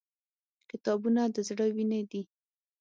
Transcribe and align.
•کتابونه 0.69 1.21
د 1.35 1.37
زړه 1.47 1.65
وینې 1.75 2.01
دي. 2.11 2.21